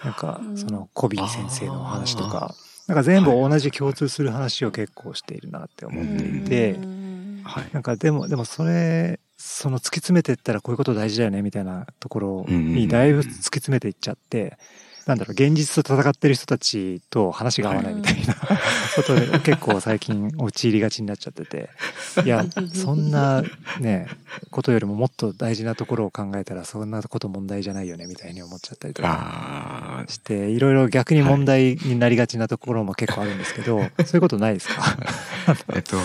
[0.04, 0.56] なんかうん。
[0.56, 2.54] そのコビー先生の話とか、
[2.86, 7.42] なんか全部同じ共通する話を結構しているなって思っていてう、ん。
[7.44, 7.70] はい。
[7.72, 14.56] なんかでも、でもそれ、その突き詰めていったらこういうこと大事だよねみたいなところにだいぶ突き詰めていっちゃって、
[15.06, 21.70] なんだろう、現実と戦ってる人たちと話が合わないみたいなことで結構最近陥りがちになっちゃってて、
[22.24, 23.42] いや、そんな
[23.80, 24.06] ね、
[24.50, 34.82] ことよりももっと大事なところを考えたらそんなこと問題じゃないよねみたいに思っちゃったりとかして、いろいろ逆に問題になりがちなところも結構あるんですけど、 そういうことないですか？
[35.74, 35.96] えっと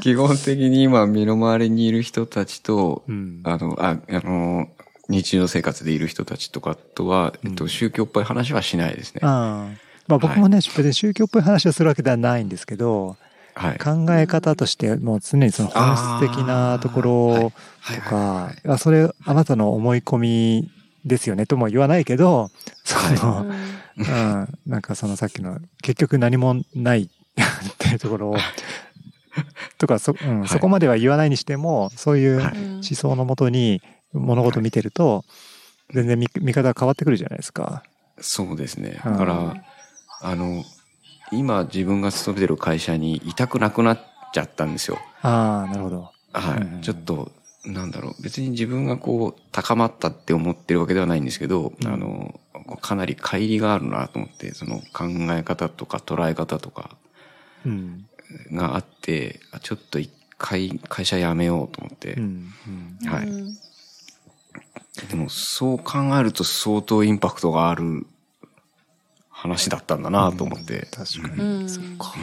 [0.00, 3.40] 基本的に今身の回りにいる人たちとうん。
[3.44, 4.68] あのああの
[5.08, 7.70] 日常生活でいる人たちとかとは、えっと、うん。
[7.70, 9.20] 宗教っぽい話はしないですね。
[9.22, 9.88] ああ。
[10.06, 13.16] まあ僕もね、別に宗教っぽい話をするわけではないんですけど、
[13.54, 13.78] はい。
[13.78, 17.40] 考え方としてもう常にその本質的なところはい。
[17.40, 18.00] とはい。
[18.00, 20.70] かは、あそれあなたの思い込み
[21.04, 22.50] ですよねとも言わないけど、
[22.84, 23.46] その、
[23.96, 27.08] うん、なんかそのさっきの結局何もない っ
[27.78, 28.36] ていうところを、
[29.78, 30.40] とかそ,、うん。
[30.40, 30.48] はい。
[30.48, 32.56] そこまでは言わないにしても、そういうはい。
[32.56, 35.24] 思想のもとに物事を見てると、
[35.94, 37.82] 全然見見方が変わってくるじゃないですか。
[38.20, 39.00] そうですね。
[39.04, 39.56] うんだから、
[40.20, 40.64] あの、
[41.30, 43.98] 今自分が勤めてる会社にいたくなくなっ
[44.32, 44.98] ちゃったんですよ。
[45.22, 46.12] ああ、なるほど。
[46.32, 46.60] はい。
[46.60, 47.32] うんちょっと、
[47.64, 48.22] なんだろう。
[48.22, 52.40] 別に自分がこう、高まったって思ってるわけではないんですけど、うんあの、
[52.80, 56.96] かなり乖離があるなと思って、その考え方とか捉え方とか
[57.66, 58.06] うん。
[58.52, 62.52] があって、あちょっと一回会社辞めようと思って、うん。
[63.04, 63.58] うんはいうん
[65.06, 68.06] でもそう考えると相当インパクトがある
[69.30, 70.88] 話だったんだなと思って。
[70.90, 71.42] 確かに。
[71.42, 72.14] うんそっか。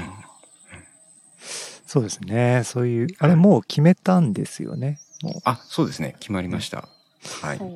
[1.87, 2.63] そうですね。
[2.65, 4.99] そういう、あれもう決めたんですよね。
[5.21, 5.33] もう。
[5.45, 6.17] あ、そうですね。
[6.19, 6.89] 決まりました。
[7.41, 7.57] はい。
[7.57, 7.69] そっ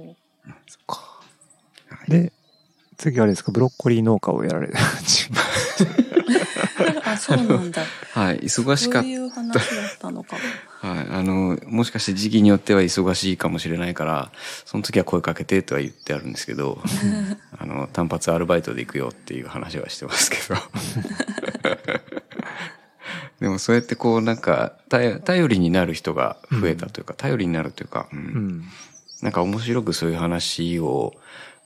[0.85, 0.95] か。
[0.95, 2.33] はいで、
[2.97, 4.73] 次あれですか、ブロッコリー農家をやられる。
[7.06, 7.84] あ、そうなんだ。
[8.13, 8.39] はい。
[8.39, 10.41] 忙しかっそういう話だったのかも。
[10.82, 10.88] た。
[10.88, 11.07] はい。
[11.10, 14.32] あの、もしかして時期によっては忙しいかもしれないから、
[14.66, 16.82] その時は声かけてとは言ってあるんですけど、
[17.57, 20.55] あの、単発アルバイトで行くよっていう話はしてますけど。
[23.39, 28.64] でもそうやってこうなんか頼頼りになる人が増えたというか、頼りになるというか、うんうん。
[29.22, 31.14] なんか面白くそういう話を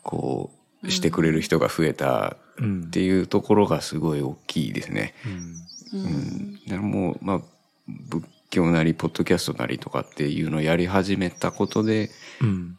[0.03, 5.15] こうしてくれる人が増えたうんっていうところがすごい大きいですね。
[5.25, 5.63] うん
[6.01, 7.41] ううんもう、まあ、
[7.87, 12.11] 仏教なり、ポッドキャストなりとかっていうのをやり始めたことで、
[12.41, 12.77] うん。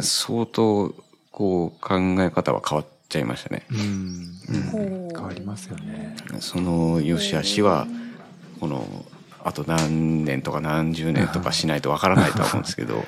[0.00, 0.94] 相当、
[1.30, 3.66] こう、考え方は変わっちゃいましたね。
[3.70, 4.40] うん。
[4.72, 6.16] ほう変わりますよね。
[6.40, 7.86] その良し悪しは、
[8.60, 9.04] この、
[9.42, 13.04] あと何年とか何十年とかしないとわからないとは思うんですけど、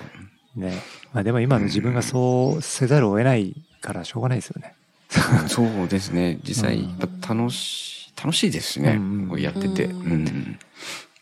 [0.56, 0.82] ね。
[1.12, 4.74] まあでも今の自分がそうせざるを得ないからしょうがないですよね。
[5.48, 6.38] そうですね。
[6.42, 8.92] 実際、うん楽しい、楽しいですしね。
[8.92, 9.84] うんやってて。
[9.86, 10.58] ううんん。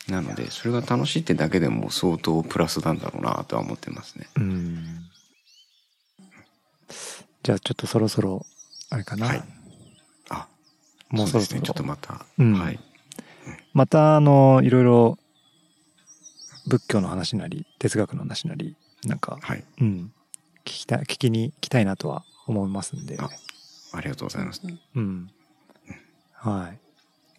[0.09, 4.27] なので、それが楽しいってだけでも相当プラスなんだろうなとは思ってますね。
[4.37, 5.07] うん。
[7.43, 8.45] じゃあちょっとそろそろ、
[8.91, 9.27] あれかな。
[9.27, 9.43] はい
[10.29, 10.49] あ、
[11.11, 11.61] もうそろそろですね。
[11.63, 12.79] ちょっとまた、うんはい。
[13.73, 15.19] また、あの、いろいろ、
[16.67, 19.65] 仏教の話なり、哲学の話なり、なんか、はい。
[19.81, 20.13] うん。
[20.65, 23.17] 聞きたい、聞きに来たいなとは思いますんで。
[23.19, 23.29] あ
[23.93, 24.63] ありがとうございます。
[24.95, 25.31] うん。
[26.33, 26.79] はい。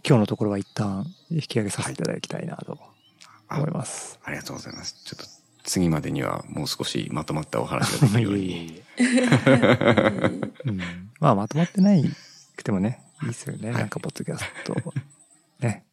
[0.07, 2.78] 今日のところは一旦引き上げさせていただきたいなと
[3.47, 4.20] あ思います。
[4.24, 4.95] ありがとうございます。
[5.05, 5.26] ちょっと
[5.64, 8.82] 次までにはもう少しまとまったお話ができるように。
[11.20, 12.03] まあ、まとまってない
[12.55, 13.70] くてもね、いいですよね。
[13.70, 14.76] はいなんか、ポッドキャスト。
[15.59, 15.86] ね。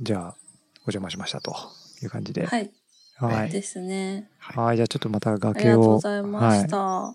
[0.00, 0.36] じゃあ、
[0.80, 1.54] お邪魔しましたと
[2.02, 2.46] いう感じで。
[2.46, 2.70] はい。
[3.16, 3.50] はい。
[3.50, 4.28] ですね。
[4.38, 4.76] はい。
[4.76, 5.78] じゃあ、ちょっとまたあり崖を。
[5.78, 7.14] がとうございましは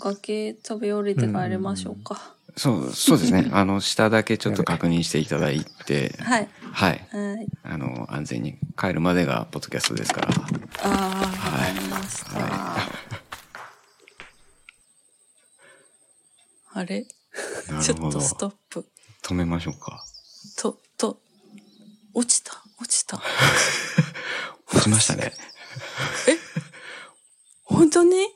[0.00, 2.34] 崖飛び降りて帰りましょうか。
[2.56, 3.48] そう、そうですね。
[3.54, 6.48] あの、下だけちょっと確認していただいて、はい。
[6.72, 7.08] はい。
[7.10, 7.48] はい。
[7.62, 10.28] あの、安全に帰るまでがポッドキャストですから。
[10.28, 10.34] あ
[10.82, 12.40] あ、わかりました。
[12.40, 12.88] は
[16.74, 17.04] あれ？
[17.82, 18.86] ちょっとストップ。
[19.22, 20.04] 止めましょうか。
[20.56, 21.20] と、と、
[22.14, 23.20] 落ちた、落ちた。
[24.68, 25.32] 落ちましたね。
[27.64, 28.26] 本当に？